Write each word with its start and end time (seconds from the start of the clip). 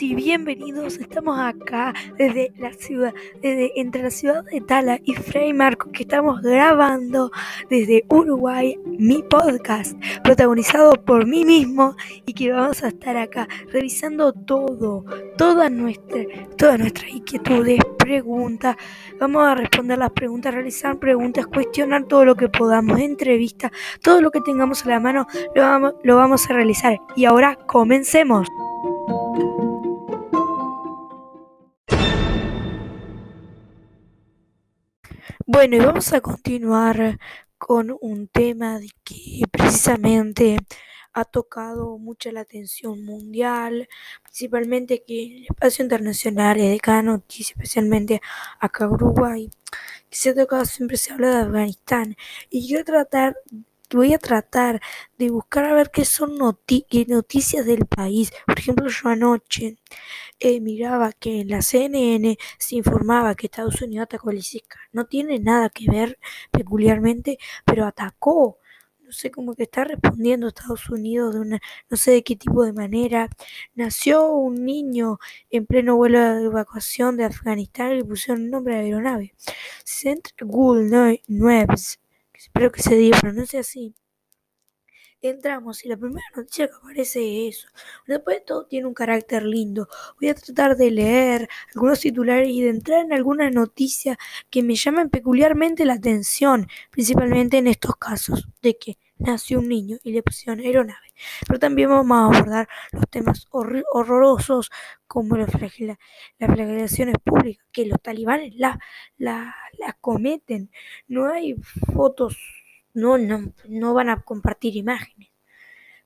Y 0.00 0.14
bienvenidos. 0.14 0.96
Estamos 0.96 1.38
acá 1.38 1.92
desde 2.16 2.52
la 2.56 2.72
ciudad, 2.72 3.12
desde 3.42 3.78
entre 3.80 4.02
la 4.02 4.10
ciudad 4.10 4.44
de 4.44 4.60
Tala 4.60 4.98
y 5.04 5.14
Frei 5.14 5.52
Marco, 5.52 5.90
que 5.92 6.04
estamos 6.04 6.40
grabando 6.40 7.30
desde 7.68 8.04
Uruguay 8.08 8.78
mi 8.86 9.22
podcast, 9.22 9.96
protagonizado 10.22 10.92
por 11.04 11.26
mí 11.26 11.44
mismo 11.44 11.96
y 12.26 12.32
que 12.32 12.52
vamos 12.52 12.82
a 12.82 12.88
estar 12.88 13.16
acá 13.16 13.48
revisando 13.72 14.32
todo, 14.32 15.04
todas 15.36 15.70
nuestras, 15.70 16.26
todas 16.56 16.78
nuestras 16.78 17.10
inquietudes, 17.10 17.80
preguntas. 17.98 18.76
Vamos 19.20 19.44
a 19.44 19.54
responder 19.54 19.98
las 19.98 20.10
preguntas, 20.10 20.54
realizar 20.54 20.98
preguntas, 20.98 21.46
cuestionar 21.46 22.04
todo 22.04 22.24
lo 22.24 22.34
que 22.34 22.48
podamos, 22.48 22.98
entrevistas, 22.98 23.72
todo 24.00 24.20
lo 24.20 24.30
que 24.30 24.40
tengamos 24.40 24.84
a 24.86 24.88
la 24.88 25.00
mano, 25.00 25.26
lo 25.54 25.62
vamos, 25.62 25.94
lo 26.02 26.16
vamos 26.16 26.48
a 26.48 26.54
realizar. 26.54 26.98
Y 27.14 27.24
ahora 27.24 27.56
comencemos. 27.66 28.48
Bueno, 35.54 35.76
y 35.76 35.80
vamos 35.80 36.14
a 36.14 36.22
continuar 36.22 37.18
con 37.58 37.94
un 38.00 38.26
tema 38.26 38.80
que 39.04 39.42
precisamente 39.50 40.56
ha 41.12 41.26
tocado 41.26 41.98
mucha 41.98 42.32
la 42.32 42.40
atención 42.40 43.04
mundial, 43.04 43.86
principalmente 44.22 45.04
que 45.06 45.24
en 45.24 45.32
el 45.32 45.42
espacio 45.50 45.82
internacional 45.84 46.56
de 46.56 46.80
cada 46.80 47.02
noticia, 47.02 47.52
especialmente 47.54 48.22
acá 48.60 48.84
en 48.86 48.92
Uruguay, 48.92 49.50
que 50.08 50.16
se 50.16 50.30
ha 50.30 50.34
tocado, 50.34 50.64
siempre 50.64 50.96
se 50.96 51.12
habla 51.12 51.28
de 51.28 51.42
Afganistán. 51.42 52.16
Y 52.48 52.66
yo 52.66 52.82
tratar 52.82 53.36
voy 53.96 54.14
a 54.14 54.18
tratar 54.18 54.80
de 55.18 55.30
buscar 55.30 55.64
a 55.64 55.74
ver 55.74 55.90
qué 55.90 56.04
son 56.04 56.36
noticias 56.36 57.66
del 57.66 57.86
país. 57.86 58.32
Por 58.46 58.58
ejemplo, 58.58 58.88
yo 58.88 59.08
anoche 59.08 59.76
eh, 60.40 60.60
miraba 60.60 61.12
que 61.12 61.40
en 61.42 61.48
la 61.48 61.62
CNN 61.62 62.36
se 62.58 62.76
informaba 62.76 63.34
que 63.34 63.46
Estados 63.46 63.80
Unidos 63.82 64.04
atacó 64.04 64.30
el 64.30 64.38
ISIS. 64.38 64.62
No 64.92 65.06
tiene 65.06 65.38
nada 65.38 65.70
que 65.70 65.88
ver 65.90 66.18
peculiarmente, 66.50 67.38
pero 67.64 67.86
atacó. 67.86 68.58
No 69.00 69.12
sé 69.12 69.30
cómo 69.30 69.54
que 69.54 69.64
está 69.64 69.84
respondiendo 69.84 70.48
Estados 70.48 70.88
Unidos 70.88 71.34
de 71.34 71.40
una, 71.40 71.60
no 71.90 71.96
sé 71.96 72.12
de 72.12 72.22
qué 72.24 72.34
tipo 72.36 72.64
de 72.64 72.72
manera. 72.72 73.28
Nació 73.74 74.32
un 74.32 74.64
niño 74.64 75.18
en 75.50 75.66
pleno 75.66 75.96
vuelo 75.96 76.18
de 76.18 76.44
evacuación 76.46 77.16
de 77.16 77.24
Afganistán 77.24 77.92
y 77.92 77.96
le 77.96 78.04
pusieron 78.04 78.44
el 78.44 78.50
nombre 78.50 78.74
de 78.76 78.80
la 78.80 78.86
aeronave. 78.86 79.34
Central 79.84 80.48
Gul 80.48 80.90
Nueves 81.28 82.01
espero 82.42 82.72
que 82.72 82.82
se 82.82 82.96
diga, 82.96 83.18
pero 83.20 83.32
no 83.32 83.46
sea 83.46 83.60
así. 83.60 83.94
Entramos 85.24 85.84
y 85.84 85.88
la 85.88 85.96
primera 85.96 86.26
noticia 86.34 86.66
que 86.66 86.74
aparece 86.74 87.46
es 87.46 87.58
eso. 87.58 87.68
Después 88.08 88.38
de 88.38 88.44
todo 88.44 88.66
tiene 88.66 88.88
un 88.88 88.94
carácter 88.94 89.44
lindo. 89.44 89.88
Voy 90.20 90.30
a 90.30 90.34
tratar 90.34 90.76
de 90.76 90.90
leer 90.90 91.48
algunos 91.74 92.00
titulares 92.00 92.48
y 92.48 92.60
de 92.62 92.70
entrar 92.70 93.04
en 93.04 93.12
algunas 93.12 93.52
noticias 93.52 94.16
que 94.50 94.64
me 94.64 94.74
llaman 94.74 95.10
peculiarmente 95.10 95.84
la 95.84 95.94
atención, 95.94 96.66
principalmente 96.90 97.58
en 97.58 97.68
estos 97.68 97.94
casos, 97.96 98.48
de 98.62 98.76
que 98.76 98.98
nació 99.24 99.58
un 99.60 99.68
niño 99.68 99.98
y 100.02 100.12
le 100.12 100.22
pusieron 100.22 100.60
aeronave. 100.60 101.14
Pero 101.46 101.58
también 101.58 101.88
vamos 101.90 102.16
a 102.16 102.24
abordar 102.38 102.68
los 102.92 103.08
temas 103.08 103.46
horrorosos 103.50 104.70
como 105.06 105.36
las 105.36 105.50
flagelaciones 105.50 107.16
públicas, 107.24 107.66
que 107.72 107.86
los 107.86 108.00
talibanes 108.00 108.54
las 108.56 108.78
la, 109.18 109.54
la 109.78 109.92
cometen. 110.00 110.70
No 111.08 111.26
hay 111.26 111.56
fotos, 111.94 112.36
no, 112.94 113.18
no, 113.18 113.52
no 113.68 113.94
van 113.94 114.08
a 114.10 114.20
compartir 114.22 114.76
imágenes. 114.76 115.30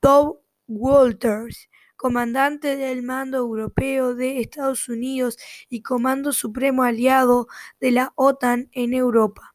Doug 0.00 0.40
Walters, 0.68 1.68
comandante 1.96 2.76
del 2.76 3.02
Mando 3.02 3.38
Europeo 3.38 4.14
de 4.14 4.40
Estados 4.40 4.88
Unidos 4.88 5.38
y 5.68 5.82
Comando 5.82 6.32
Supremo 6.32 6.82
aliado 6.84 7.48
de 7.80 7.90
la 7.90 8.12
OTAN 8.16 8.68
en 8.72 8.94
Europa. 8.94 9.52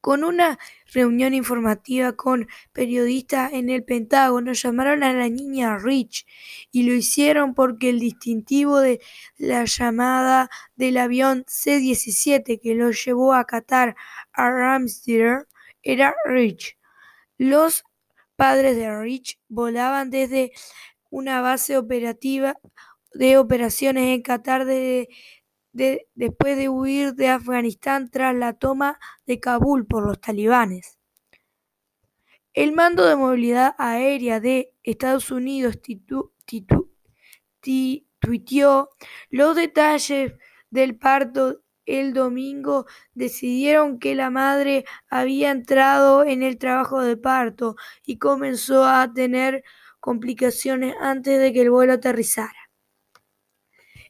Con 0.00 0.22
una 0.22 0.58
reunión 0.92 1.34
informativa 1.34 2.12
con 2.14 2.48
periodistas 2.72 3.52
en 3.52 3.68
el 3.68 3.84
Pentágono, 3.84 4.52
llamaron 4.52 5.02
a 5.02 5.12
la 5.12 5.28
niña 5.28 5.76
Rich 5.76 6.24
y 6.70 6.84
lo 6.84 6.94
hicieron 6.94 7.52
porque 7.52 7.90
el 7.90 7.98
distintivo 7.98 8.78
de 8.78 9.00
la 9.36 9.64
llamada 9.64 10.50
del 10.76 10.98
avión 10.98 11.44
C-17 11.48 12.60
que 12.60 12.74
lo 12.74 12.92
llevó 12.92 13.34
a 13.34 13.44
Qatar 13.44 13.96
a 14.32 14.50
Ramstein 14.50 15.44
era 15.82 16.14
Rich. 16.24 16.78
Los 17.36 17.84
padres 18.36 18.76
de 18.76 19.00
Rich 19.00 19.40
volaban 19.48 20.10
desde 20.10 20.52
una 21.10 21.40
base 21.40 21.76
operativa 21.76 22.58
de 23.12 23.38
operaciones 23.38 24.14
en 24.14 24.22
Qatar 24.22 24.64
después 24.64 26.56
de 26.56 26.68
huir 26.68 27.14
de 27.14 27.28
Afganistán 27.28 28.10
tras 28.10 28.34
la 28.34 28.52
toma 28.52 28.98
de 29.26 29.40
Kabul 29.40 29.86
por 29.86 30.06
los 30.06 30.20
talibanes. 30.20 30.98
El 32.54 32.72
Mando 32.72 33.06
de 33.06 33.16
Movilidad 33.16 33.74
Aérea 33.78 34.40
de 34.40 34.74
Estados 34.82 35.30
Unidos 35.30 35.80
tuiteó 35.80 36.32
los 39.30 39.56
detalles 39.56 40.32
del 40.70 40.98
parto 40.98 41.62
el 41.88 42.12
domingo 42.12 42.86
decidieron 43.14 43.98
que 43.98 44.14
la 44.14 44.28
madre 44.28 44.84
había 45.08 45.50
entrado 45.50 46.22
en 46.22 46.42
el 46.42 46.58
trabajo 46.58 47.00
de 47.00 47.16
parto 47.16 47.76
y 48.04 48.18
comenzó 48.18 48.84
a 48.84 49.10
tener 49.12 49.64
complicaciones 50.00 50.94
antes 51.00 51.38
de 51.40 51.52
que 51.52 51.62
el 51.62 51.70
vuelo 51.70 51.94
aterrizara. 51.94 52.68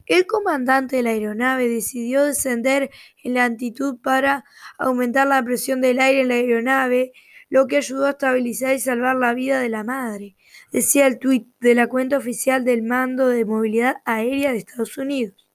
El 0.05 0.25
comandante 0.25 0.95
de 0.95 1.03
la 1.03 1.11
aeronave 1.11 1.69
decidió 1.69 2.23
descender 2.23 2.89
en 3.23 3.35
la 3.35 3.45
altitud 3.45 3.99
para 4.01 4.43
aumentar 4.79 5.27
la 5.27 5.43
presión 5.43 5.81
del 5.81 5.99
aire 5.99 6.21
en 6.21 6.29
la 6.29 6.33
aeronave, 6.33 7.11
lo 7.49 7.67
que 7.67 7.77
ayudó 7.77 8.07
a 8.07 8.11
estabilizar 8.11 8.73
y 8.73 8.79
salvar 8.79 9.15
la 9.17 9.35
vida 9.35 9.59
de 9.59 9.69
la 9.69 9.83
madre, 9.83 10.35
decía 10.71 11.05
el 11.05 11.19
tuit 11.19 11.47
de 11.59 11.75
la 11.75 11.87
cuenta 11.87 12.17
oficial 12.17 12.65
del 12.65 12.81
Mando 12.81 13.27
de 13.27 13.45
Movilidad 13.45 13.97
Aérea 14.05 14.51
de 14.51 14.57
Estados 14.57 14.97
Unidos. 14.97 15.47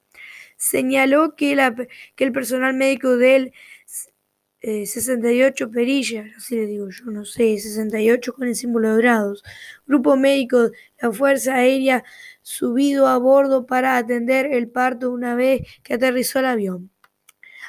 Señaló 0.56 1.34
que, 1.34 1.56
que 2.14 2.24
el 2.24 2.32
personal 2.32 2.74
médico 2.74 3.16
del 3.16 3.52
68 4.64 5.64
eh, 5.64 5.68
perillas, 5.68 6.26
así 6.36 6.56
le 6.56 6.66
digo 6.66 6.88
yo, 6.88 7.04
no 7.06 7.24
sé, 7.24 7.58
68 7.58 8.32
con 8.32 8.48
el 8.48 8.56
símbolo 8.56 8.96
de 8.96 9.02
grados. 9.02 9.44
Grupo 9.86 10.16
médico 10.16 10.70
la 11.00 11.12
Fuerza 11.12 11.56
Aérea 11.56 12.04
subido 12.42 13.06
a 13.06 13.18
bordo 13.18 13.66
para 13.66 13.96
atender 13.98 14.46
el 14.46 14.68
parto 14.70 15.10
una 15.10 15.34
vez 15.34 15.62
que 15.82 15.94
aterrizó 15.94 16.38
el 16.38 16.46
avión. 16.46 16.90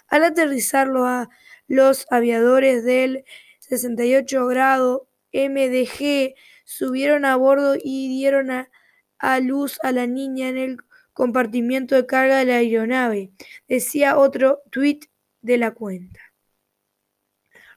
Al 0.07 0.24
aterrizarlo 0.24 1.06
a 1.06 1.30
los 1.68 2.07
aviadores 2.12 2.86
del 2.86 3.25
68 3.59 4.45
grado 4.47 5.09
MDG 5.33 6.36
subieron 6.63 7.25
a 7.25 7.36
bordo 7.36 7.75
y 7.75 8.07
dieron 8.07 8.51
a, 8.51 8.69
a 9.18 9.39
luz 9.39 9.80
a 9.83 9.92
la 9.92 10.07
niña 10.07 10.47
en 10.50 10.57
el 10.57 10.77
compartimiento 11.13 11.95
de 11.95 12.06
carga 12.06 12.39
de 12.39 12.45
la 12.45 12.56
aeronave, 12.57 13.31
decía 13.68 14.18
otro 14.18 14.62
tuit 14.69 15.06
de 15.42 15.57
la 15.57 15.71
cuenta. 15.71 16.25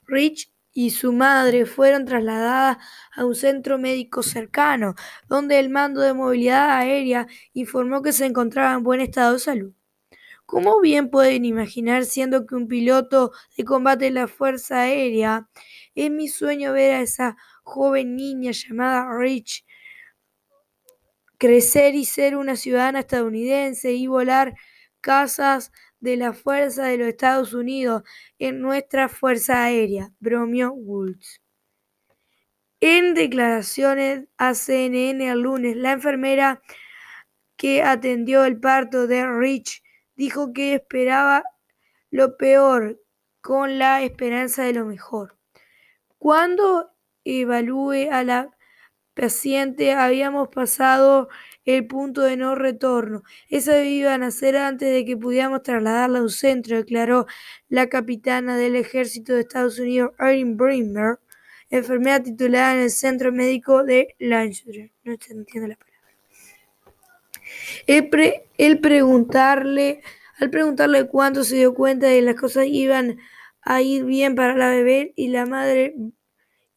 Rich 0.09 0.51
y 0.71 0.91
su 0.91 1.13
madre 1.13 1.65
fueron 1.65 2.05
trasladadas 2.05 2.77
a 3.15 3.25
un 3.25 3.35
centro 3.35 3.77
médico 3.77 4.23
cercano, 4.23 4.95
donde 5.27 5.59
el 5.59 5.69
mando 5.69 6.01
de 6.01 6.13
movilidad 6.13 6.71
aérea 6.71 7.27
informó 7.53 8.01
que 8.01 8.13
se 8.13 8.25
encontraba 8.25 8.73
en 8.73 8.83
buen 8.83 9.01
estado 9.01 9.33
de 9.33 9.39
salud. 9.39 9.73
Como 10.45 10.79
bien 10.81 11.09
pueden 11.09 11.45
imaginar, 11.45 12.05
siendo 12.05 12.45
que 12.45 12.55
un 12.55 12.67
piloto 12.67 13.31
de 13.55 13.65
combate 13.65 14.05
de 14.05 14.11
la 14.11 14.27
Fuerza 14.27 14.81
Aérea, 14.81 15.47
es 15.93 16.09
mi 16.09 16.27
sueño 16.27 16.73
ver 16.73 16.95
a 16.95 17.01
esa 17.01 17.37
joven 17.63 18.15
niña 18.15 18.51
llamada 18.51 19.07
Rich 19.15 19.63
crecer 21.39 21.95
y 21.95 22.05
ser 22.05 22.35
una 22.35 22.55
ciudadana 22.55 22.99
estadounidense 22.99 23.93
y 23.93 24.05
volar 24.05 24.55
casas 25.01 25.71
de 25.99 26.17
la 26.17 26.33
Fuerza 26.33 26.85
de 26.85 26.97
los 26.97 27.07
Estados 27.07 27.53
Unidos 27.53 28.03
en 28.37 28.61
nuestra 28.61 29.09
Fuerza 29.09 29.63
Aérea, 29.63 30.11
bromeó 30.19 30.71
Woods. 30.71 31.41
En 32.81 33.13
declaraciones 33.13 34.27
a 34.37 34.53
CNN 34.53 35.29
el 35.29 35.41
lunes, 35.41 35.75
la 35.75 35.91
enfermera 35.91 36.61
que 37.57 37.83
atendió 37.83 38.45
el 38.45 38.59
parto 38.59 39.05
de 39.05 39.27
Rich 39.27 39.83
dijo 40.15 40.53
que 40.53 40.75
esperaba 40.75 41.43
lo 42.09 42.37
peor 42.37 43.01
con 43.41 43.79
la 43.79 44.01
esperanza 44.01 44.63
de 44.63 44.73
lo 44.73 44.85
mejor. 44.85 45.37
Cuando 46.17 46.91
evalúe 47.25 48.09
a 48.11 48.23
la 48.23 48.49
paciente 49.13 49.93
habíamos 49.93 50.47
pasado 50.47 51.27
el 51.69 51.85
punto 51.85 52.21
de 52.21 52.35
no 52.35 52.55
retorno. 52.55 53.23
Esa 53.47 53.83
iba 53.83 54.13
a 54.13 54.17
nacer 54.17 54.57
antes 54.57 54.91
de 54.91 55.05
que 55.05 55.15
pudiéramos 55.15 55.61
trasladarla 55.61 56.19
a 56.19 56.23
un 56.23 56.29
centro, 56.31 56.77
declaró 56.77 57.27
la 57.69 57.87
capitana 57.89 58.57
del 58.57 58.75
ejército 58.75 59.33
de 59.33 59.41
Estados 59.41 59.77
Unidos, 59.77 60.11
Erin 60.19 60.57
Brimmer, 60.57 61.19
enfermera 61.69 62.23
titulada 62.23 62.73
en 62.73 62.81
el 62.81 62.89
centro 62.89 63.31
médico 63.31 63.83
de 63.83 64.15
Lancaster. 64.17 64.89
No 65.03 65.15
se 65.19 65.33
entiende 65.33 65.69
la 65.69 65.75
palabra. 65.75 65.89
El, 68.57 68.79
preguntarle, 68.79 70.01
al 70.39 70.49
preguntarle 70.49 71.07
cuánto 71.07 71.43
se 71.43 71.57
dio 71.57 71.75
cuenta 71.75 72.07
de 72.07 72.15
que 72.15 72.21
las 72.23 72.35
cosas 72.35 72.65
iban 72.65 73.19
a 73.61 73.83
ir 73.83 74.05
bien 74.05 74.33
para 74.33 74.55
la 74.55 74.69
bebé 74.69 75.13
y 75.15 75.27
la 75.27 75.45
madre 75.45 75.93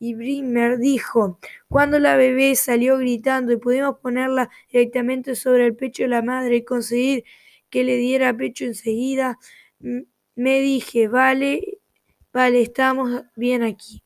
y 0.03 0.15
Brimmer 0.15 0.79
dijo, 0.79 1.39
cuando 1.69 2.01
la 2.01 2.17
bebé 2.17 2.57
salió 2.57 2.99
gritando 2.99 3.53
y 3.53 3.57
pudimos 3.59 4.01
ponerla 4.01 4.51
directamente 4.73 5.37
sobre 5.37 5.65
el 5.65 5.77
pecho 5.77 6.03
de 6.03 6.09
la 6.09 6.23
madre 6.23 6.57
y 6.57 6.65
conseguir 6.65 7.23
que 7.71 7.85
le 7.85 7.97
diera 7.99 8.37
pecho 8.37 8.65
enseguida, 8.65 9.39
me 9.79 10.61
dije, 10.61 11.07
vale, 11.07 11.79
vale, 12.33 12.63
estamos 12.63 13.23
bien 13.37 13.63
aquí. 13.63 14.03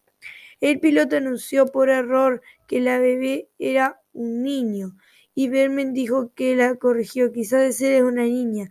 El 0.60 0.80
piloto 0.80 1.16
anunció 1.16 1.64
por 1.64 1.88
error 1.88 2.42
que 2.68 2.80
la 2.80 2.98
bebé 2.98 3.48
era 3.58 3.98
un 4.12 4.42
niño 4.42 4.98
y 5.34 5.48
Berman 5.48 5.94
dijo 5.94 6.30
que 6.34 6.56
la 6.56 6.74
corrigió, 6.74 7.32
quizás 7.32 7.80
es 7.80 8.02
una 8.02 8.24
niña, 8.24 8.68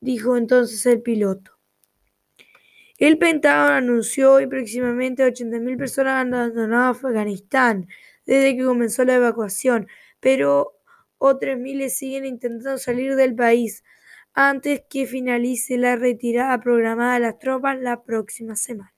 dijo 0.00 0.38
entonces 0.38 0.86
el 0.86 1.02
piloto. 1.02 1.53
El 2.96 3.18
Pentágono 3.18 3.74
anunció 3.74 4.34
hoy 4.34 4.46
próximamente 4.46 5.24
80.000 5.24 5.76
personas 5.76 6.22
han 6.22 6.32
abandonado 6.32 6.90
Afganistán 6.90 7.88
desde 8.24 8.56
que 8.56 8.64
comenzó 8.64 9.04
la 9.04 9.16
evacuación, 9.16 9.88
pero 10.20 10.78
otras 11.18 11.58
miles 11.58 11.98
siguen 11.98 12.24
intentando 12.24 12.78
salir 12.78 13.16
del 13.16 13.34
país 13.34 13.82
antes 14.32 14.82
que 14.88 15.06
finalice 15.06 15.76
la 15.76 15.96
retirada 15.96 16.60
programada 16.60 17.14
de 17.14 17.20
las 17.20 17.38
tropas 17.40 17.80
la 17.80 18.04
próxima 18.04 18.54
semana. 18.54 18.92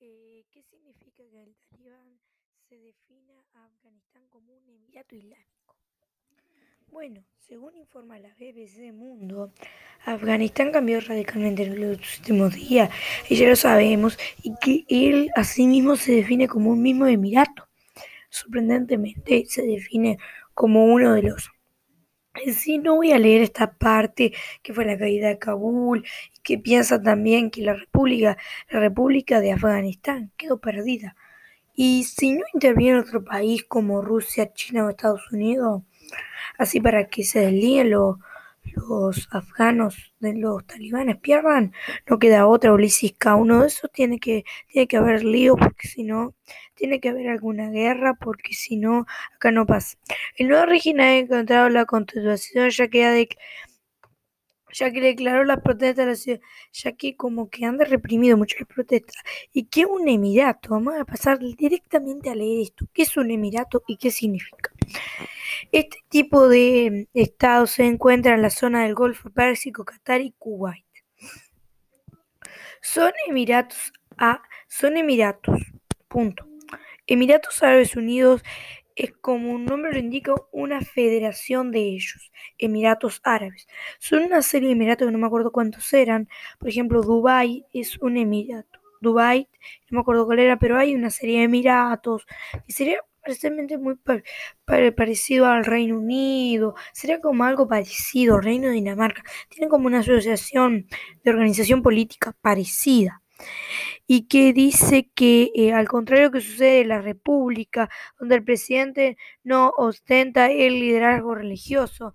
Eh, 0.00 0.44
¿qué 0.50 0.62
significa 0.62 1.22
que 1.30 1.42
el 1.42 1.56
talibán 1.70 2.20
se 2.68 2.78
defina 2.78 3.42
a 3.54 3.64
Afganistán 3.64 4.28
como 4.28 4.52
un 4.52 4.68
emirato 4.68 5.16
islámico? 5.16 5.57
Bueno, 6.90 7.22
según 7.36 7.76
informa 7.76 8.18
la 8.18 8.30
BBC 8.34 8.92
Mundo, 8.92 9.52
Afganistán 10.04 10.72
cambió 10.72 11.00
radicalmente 11.00 11.62
en 11.64 11.80
los 11.80 12.18
últimos 12.18 12.54
días, 12.54 12.90
y 13.28 13.36
ya 13.36 13.48
lo 13.48 13.56
sabemos, 13.56 14.18
y 14.42 14.54
que 14.60 14.84
él 14.88 15.30
asimismo 15.34 15.96
se 15.96 16.12
define 16.12 16.48
como 16.48 16.70
un 16.70 16.82
mismo 16.82 17.06
emirato. 17.06 17.68
Sorprendentemente 18.30 19.44
se 19.46 19.62
define 19.62 20.18
como 20.54 20.86
uno 20.86 21.14
de 21.14 21.22
los... 21.22 21.50
Sí, 22.54 22.78
no 22.78 22.96
voy 22.96 23.12
a 23.12 23.18
leer 23.18 23.42
esta 23.42 23.72
parte 23.72 24.32
que 24.62 24.72
fue 24.72 24.84
la 24.84 24.98
caída 24.98 25.28
de 25.28 25.38
Kabul 25.38 26.04
y 26.34 26.40
que 26.42 26.58
piensa 26.58 27.02
también 27.02 27.50
que 27.50 27.62
la 27.62 27.74
República, 27.74 28.38
la 28.70 28.80
República 28.80 29.40
de 29.40 29.52
Afganistán 29.52 30.32
quedó 30.36 30.58
perdida. 30.58 31.16
Y 31.74 32.04
si 32.04 32.32
no 32.32 32.44
interviene 32.54 33.00
otro 33.00 33.24
país 33.24 33.64
como 33.64 34.02
Rusia, 34.02 34.52
China 34.52 34.86
o 34.86 34.90
Estados 34.90 35.30
Unidos, 35.32 35.82
así 36.58 36.80
para 36.80 37.08
que 37.08 37.24
se 37.24 37.40
desliguen 37.40 37.90
los, 37.90 38.16
afganos 39.30 40.12
de 40.20 40.34
los 40.34 40.66
talibanes 40.66 41.16
pierdan, 41.16 41.72
no 42.06 42.18
queda 42.18 42.46
otra, 42.46 42.74
Ulises 42.74 43.14
Uno 43.24 43.62
de 43.62 43.68
esos 43.68 43.90
tiene 43.90 44.18
que, 44.20 44.44
tiene 44.68 44.86
que 44.86 44.96
haber 44.98 45.24
lío, 45.24 45.56
porque 45.56 45.88
si 45.88 46.02
no, 46.02 46.34
tiene 46.74 47.00
que 47.00 47.08
haber 47.08 47.28
alguna 47.28 47.70
guerra, 47.70 48.14
porque 48.14 48.52
si 48.54 48.76
no, 48.76 49.06
acá 49.34 49.50
no 49.50 49.64
pasa. 49.66 49.96
El 50.36 50.48
nuevo 50.48 50.66
régimen 50.66 51.06
ha 51.06 51.16
encontrado 51.16 51.68
la 51.70 51.86
constitución, 51.86 52.70
ya 52.70 52.88
que 52.88 53.28
ya 54.72 54.90
que 54.92 55.00
declaró 55.00 55.44
las 55.44 55.60
protestas 55.62 55.96
de 55.96 56.06
la 56.06 56.14
ciudad, 56.16 56.40
ya 56.72 56.92
que 56.92 57.16
como 57.16 57.48
que 57.48 57.64
han 57.64 57.78
reprimido 57.78 58.36
mucho 58.36 58.56
las 58.58 58.68
protestas, 58.68 59.16
y 59.52 59.64
que 59.64 59.86
un 59.86 60.08
emirato, 60.08 60.70
vamos 60.70 60.94
a 60.98 61.04
pasar 61.04 61.38
directamente 61.38 62.30
a 62.30 62.34
leer 62.34 62.60
esto, 62.60 62.86
qué 62.92 63.02
es 63.02 63.16
un 63.16 63.30
emirato 63.30 63.82
y 63.86 63.96
qué 63.96 64.10
significa. 64.10 64.70
Este 65.72 65.98
tipo 66.08 66.48
de 66.48 67.08
estados 67.14 67.72
se 67.72 67.84
encuentra 67.84 68.34
en 68.34 68.42
la 68.42 68.50
zona 68.50 68.84
del 68.84 68.94
Golfo 68.94 69.30
Pérsico, 69.30 69.84
Qatar 69.84 70.20
y 70.20 70.32
Kuwait. 70.38 70.84
Son 72.80 73.12
Emiratos 73.26 73.92
son 74.68 74.96
Emiratos. 74.96 75.60
Emiratos 77.06 77.62
Árabes 77.62 77.96
Unidos 77.96 78.42
es 78.96 79.12
como 79.12 79.52
un 79.52 79.64
nombre 79.64 79.92
lo 79.92 79.98
indica 79.98 80.34
una 80.50 80.80
federación 80.80 81.70
de 81.70 81.80
ellos, 81.80 82.32
Emiratos 82.58 83.20
Árabes. 83.22 83.68
Son 84.00 84.24
una 84.24 84.42
serie 84.42 84.68
de 84.68 84.72
emiratos 84.74 85.06
que 85.06 85.12
no 85.12 85.18
me 85.18 85.26
acuerdo 85.26 85.52
cuántos 85.52 85.92
eran. 85.92 86.28
Por 86.58 86.68
ejemplo, 86.68 87.02
Dubai 87.02 87.64
es 87.72 87.96
un 87.98 88.16
emirato. 88.16 88.80
Dubai, 89.00 89.48
no 89.88 89.96
me 89.96 90.00
acuerdo 90.00 90.26
cuál 90.26 90.40
era, 90.40 90.58
pero 90.58 90.76
hay 90.76 90.96
una 90.96 91.10
serie 91.10 91.38
de 91.38 91.44
emiratos. 91.44 92.26
Sería 92.66 93.00
precisamente 93.28 93.76
muy 93.76 93.96
parecido 94.96 95.44
al 95.46 95.66
Reino 95.66 95.98
Unido, 95.98 96.74
sería 96.94 97.20
como 97.20 97.44
algo 97.44 97.68
parecido, 97.68 98.40
Reino 98.40 98.68
de 98.68 98.72
Dinamarca, 98.74 99.22
tienen 99.50 99.68
como 99.68 99.86
una 99.86 99.98
asociación 99.98 100.86
de 101.22 101.30
organización 101.30 101.82
política 101.82 102.34
parecida. 102.40 103.22
Y 104.06 104.28
que 104.28 104.54
dice 104.54 105.10
que 105.14 105.50
eh, 105.54 105.74
al 105.74 105.88
contrario 105.88 106.30
que 106.30 106.40
sucede 106.40 106.80
en 106.80 106.88
la 106.88 107.02
República, 107.02 107.90
donde 108.18 108.36
el 108.36 108.44
presidente 108.44 109.18
no 109.44 109.74
ostenta 109.76 110.50
el 110.50 110.80
liderazgo 110.80 111.34
religioso, 111.34 112.14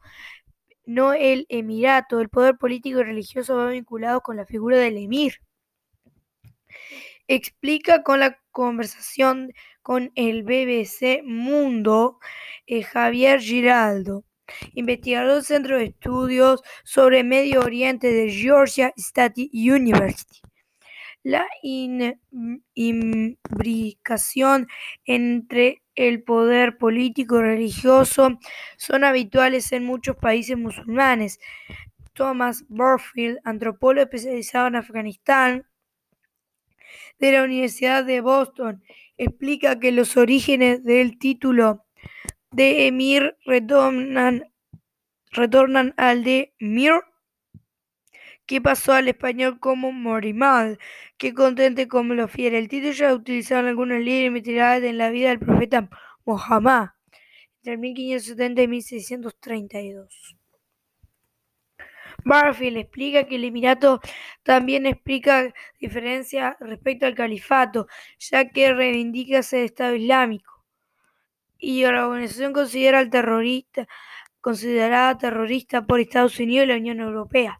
no 0.86 1.13
el 1.13 1.46
emirato, 1.50 2.20
el 2.22 2.29
poder 2.29 2.58
político 2.58 3.01
y 3.01 3.03
religioso 3.03 3.55
va 3.55 3.70
vinculado 3.70 4.22
con 4.22 4.36
la 4.36 4.48
figura 4.48 4.77
del 4.77 4.98
emir. 4.98 5.36
Explica 7.27 8.01
con 8.01 8.20
la 8.20 8.39
conversación 8.51 9.53
con 9.84 10.12
el 10.16 10.44
BBC 10.44 11.22
Mundo, 11.24 12.18
eh, 12.66 12.82
Javier 12.84 13.40
Giraldo, 13.40 14.24
investigador 14.74 15.36
del 15.36 15.44
Centro 15.44 15.78
de 15.78 15.86
Estudios 15.86 16.63
sobre 16.84 17.24
Medio 17.24 17.62
Oriente 17.62 18.12
de 18.12 18.32
Georgia 18.32 18.94
State 18.98 19.50
University. 19.54 20.42
La 21.22 21.48
imbricación 22.74 24.68
entre 25.06 25.82
el 25.96 26.24
poder 26.24 26.78
político 26.78 27.40
y 27.40 27.44
religioso 27.44 28.40
son 28.78 29.04
habituales 29.06 29.72
en 29.72 29.86
muchos 29.86 30.18
países 30.18 30.58
musulmanes. 30.58 31.40
Thomas 32.13 32.66
Burfield, 32.68 33.40
antropólogo 33.46 34.04
especializado 34.04 34.68
en 34.68 34.75
Afganistán, 34.75 35.66
de 37.19 37.31
la 37.31 37.43
Universidad 37.43 38.03
de 38.03 38.21
Boston 38.21 38.83
explica 39.17 39.79
que 39.79 39.91
los 39.91 40.17
orígenes 40.17 40.83
del 40.83 41.17
título 41.17 41.85
de 42.51 42.88
emir 42.88 43.38
retornan, 43.45 44.51
retornan 45.31 45.93
al 45.97 46.23
de 46.23 46.53
mir, 46.59 46.93
que 48.45 48.62
pasó 48.62 48.93
al 48.93 49.07
español 49.07 49.59
como 49.59 49.91
morimal, 49.91 50.77
que 51.17 51.33
contente 51.33 51.88
como 51.88 52.13
lo 52.13 52.27
fiera. 52.27 52.57
El 52.57 52.67
título 52.67 52.91
ya 52.91 53.13
utilizado 53.13 53.62
en 53.62 53.67
algunos 53.67 54.00
libros 54.00 54.41
y 54.45 54.51
en 54.51 54.97
la 54.97 55.09
vida 55.09 55.29
del 55.29 55.39
profeta 55.39 55.89
Muhammad 56.25 56.89
entre 57.63 57.77
1570 57.77 58.62
y 58.62 58.67
1632. 58.67 60.35
Barfield 62.25 62.77
explica 62.77 63.25
que 63.25 63.36
el 63.36 63.44
emirato 63.46 64.00
también 64.44 64.86
explica 64.86 65.53
diferencia 65.80 66.58
respecto 66.60 67.06
al 67.06 67.15
califato, 67.15 67.88
ya 68.20 68.50
que 68.50 68.74
reivindica 68.74 69.44
ser 69.44 69.65
Estado 69.65 69.96
Islámico. 69.96 70.63
Y 71.58 71.84
la 71.84 72.08
organización 72.08 72.53
considera 72.53 73.10
terrorista, 73.10 73.88
considerada 74.42 75.18
terrorista 75.18 75.86
por 75.86 76.00
Estados 76.00 76.39
Unidos 76.39 76.65
y 76.65 76.70
la 76.70 76.77
Unión 76.77 77.00
Europea. 77.00 77.60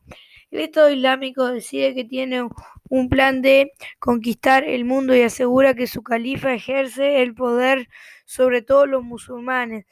El 0.52 0.60
Estado 0.60 0.92
Islámico 0.92 1.48
decide 1.48 1.96
que 1.96 2.04
tiene 2.04 2.48
un 2.90 3.10
plan 3.10 3.42
de 3.42 3.72
conquistar 3.98 4.64
el 4.64 4.86
mundo 4.86 5.16
y 5.16 5.22
asegura 5.22 5.74
que 5.74 5.88
su 5.88 6.04
califa 6.04 6.54
ejerce 6.54 7.24
el 7.24 7.34
poder 7.34 7.90
sobre 8.26 8.62
todos 8.62 8.88
los 8.88 9.04
musulmanes, 9.04 9.86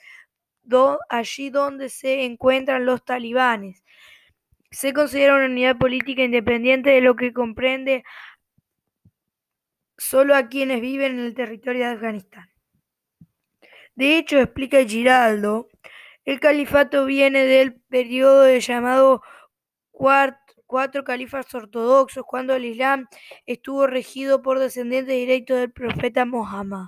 allí 1.10 1.50
donde 1.50 1.90
se 1.90 2.26
encuentran 2.26 2.86
los 2.86 3.04
talibanes. 3.04 3.84
Se 4.72 4.94
considera 4.94 5.36
una 5.36 5.46
unidad 5.46 5.78
política 5.78 6.24
independiente 6.24 6.90
de 6.90 7.02
lo 7.02 7.16
que 7.16 7.34
comprende 7.34 8.04
solo 9.98 10.36
a 10.36 10.48
quienes 10.48 10.82
viven 10.82 11.20
en 11.20 11.26
el 11.26 11.34
territorio 11.36 11.86
de 11.86 11.94
Afganistán. 11.94 12.50
De 13.96 14.18
hecho, 14.18 14.40
explica 14.40 14.84
Giraldo, 14.84 15.68
el 16.26 16.40
califato 16.40 17.06
viene 17.06 17.46
del 17.46 17.76
periodo 17.82 18.48
llamado 18.58 19.22
cuatro 19.92 21.04
califas 21.04 21.54
ortodoxos, 21.54 22.24
cuando 22.26 22.56
el 22.56 22.66
Islam 22.66 23.08
estuvo 23.46 23.86
regido 23.86 24.42
por 24.42 24.58
descendientes 24.58 25.16
directos 25.16 25.60
del 25.60 25.72
profeta 25.72 26.26
Mohammed. 26.26 26.88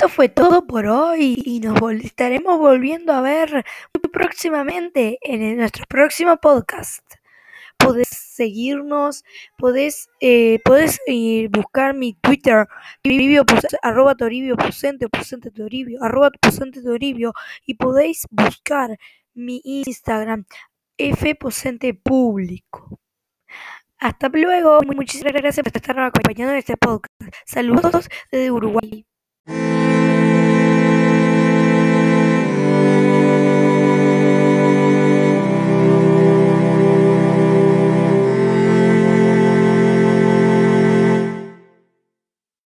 Esto 0.00 0.08
fue 0.08 0.30
todo 0.30 0.66
por 0.66 0.86
hoy 0.86 1.42
y 1.44 1.60
nos 1.60 1.78
estaremos 2.02 2.58
volviendo 2.58 3.12
a 3.12 3.20
ver 3.20 3.50
muy 3.52 4.10
próximamente 4.10 5.18
en 5.20 5.58
nuestro 5.58 5.84
próximo 5.86 6.38
podcast. 6.38 7.04
Podés 7.76 8.08
seguirnos, 8.08 9.24
podés, 9.58 10.08
eh, 10.20 10.58
podés 10.64 11.00
eh, 11.06 11.48
buscar 11.50 11.92
mi 11.92 12.14
Twitter, 12.14 12.66
toribio, 13.02 13.44
arroba 13.82 14.14
toribio 14.14 14.56
pusente, 14.56 15.06
pusente 15.10 15.50
toribio, 15.50 16.02
arroba 16.02 16.30
pusente 16.30 16.80
toribio, 16.80 17.34
y 17.66 17.74
podéis 17.74 18.26
buscar 18.30 18.96
mi 19.34 19.60
Instagram, 19.64 20.46
fposente 20.96 21.92
público. 21.92 22.98
Hasta 23.98 24.30
luego, 24.30 24.80
muchísimas 24.80 25.34
gracias 25.34 25.62
por 25.62 25.76
estar 25.76 26.00
acompañando 26.00 26.52
en 26.52 26.58
este 26.58 26.78
podcast. 26.78 27.34
Saludos 27.44 28.08
desde 28.32 28.50
Uruguay. 28.50 29.04